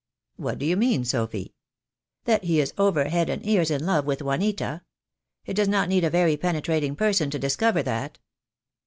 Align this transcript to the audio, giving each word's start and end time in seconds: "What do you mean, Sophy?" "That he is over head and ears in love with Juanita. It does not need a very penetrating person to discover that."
"What 0.37 0.57
do 0.57 0.65
you 0.65 0.77
mean, 0.77 1.03
Sophy?" 1.05 1.53
"That 2.25 2.45
he 2.45 2.59
is 2.59 2.73
over 2.75 3.07
head 3.09 3.29
and 3.29 3.45
ears 3.45 3.69
in 3.69 3.85
love 3.85 4.03
with 4.05 4.23
Juanita. 4.23 4.81
It 5.45 5.53
does 5.53 5.67
not 5.67 5.89
need 5.89 6.03
a 6.03 6.09
very 6.09 6.37
penetrating 6.37 6.95
person 6.95 7.29
to 7.29 7.37
discover 7.37 7.83
that." 7.83 8.17